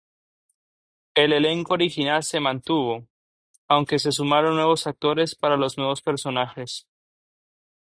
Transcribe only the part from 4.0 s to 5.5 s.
sumaron nuevos actores